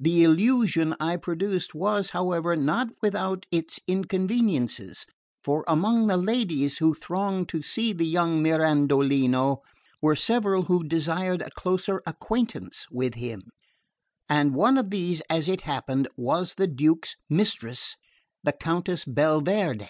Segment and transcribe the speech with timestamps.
[0.00, 5.04] The illusion I produced was, however, not without its inconveniences;
[5.44, 9.58] for, among the ladies who thronged to see the young Mirandolino,
[10.00, 13.42] were several who desired a closer acquaintance with him;
[14.30, 17.96] and one of these, as it happened, was the Duke's mistress,
[18.42, 19.88] the Countess Belverde.